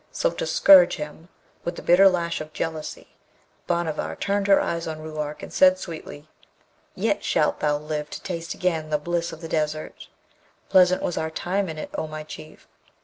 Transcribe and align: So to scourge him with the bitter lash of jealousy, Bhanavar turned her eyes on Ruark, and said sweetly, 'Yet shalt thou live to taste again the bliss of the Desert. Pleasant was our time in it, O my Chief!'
So 0.11 0.31
to 0.31 0.47
scourge 0.47 0.95
him 0.95 1.29
with 1.63 1.75
the 1.75 1.83
bitter 1.83 2.09
lash 2.09 2.41
of 2.41 2.53
jealousy, 2.53 3.09
Bhanavar 3.67 4.15
turned 4.15 4.47
her 4.47 4.59
eyes 4.59 4.87
on 4.87 4.99
Ruark, 4.99 5.43
and 5.43 5.53
said 5.53 5.77
sweetly, 5.77 6.27
'Yet 6.95 7.23
shalt 7.23 7.59
thou 7.59 7.77
live 7.77 8.09
to 8.09 8.21
taste 8.23 8.55
again 8.55 8.89
the 8.89 8.97
bliss 8.97 9.31
of 9.31 9.41
the 9.41 9.47
Desert. 9.47 10.07
Pleasant 10.69 11.03
was 11.03 11.19
our 11.19 11.29
time 11.29 11.69
in 11.69 11.77
it, 11.77 11.91
O 11.95 12.07
my 12.07 12.23
Chief!' 12.23 12.67